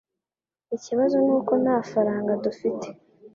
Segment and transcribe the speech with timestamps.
[0.75, 2.87] Ikibazo nuko nta faranga dufite